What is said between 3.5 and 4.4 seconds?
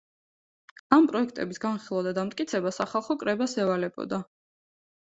ევალებოდა.